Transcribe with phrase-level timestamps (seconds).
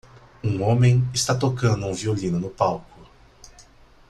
[0.43, 3.07] Um homem está tocando um violino no palco.